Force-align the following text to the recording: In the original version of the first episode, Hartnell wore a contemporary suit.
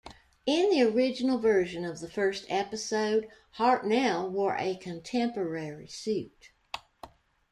In 0.47 0.71
the 0.71 0.81
original 0.81 1.37
version 1.37 1.85
of 1.85 1.99
the 1.99 2.09
first 2.09 2.45
episode, 2.49 3.27
Hartnell 3.59 4.31
wore 4.31 4.55
a 4.57 4.75
contemporary 4.77 5.87
suit. 5.89 6.49